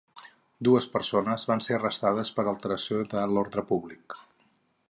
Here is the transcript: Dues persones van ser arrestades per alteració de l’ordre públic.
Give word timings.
Dues 0.67 0.87
persones 0.93 1.45
van 1.51 1.61
ser 1.67 1.77
arrestades 1.77 2.33
per 2.39 2.49
alteració 2.55 3.07
de 3.15 3.25
l’ordre 3.35 3.69
públic. 3.75 4.19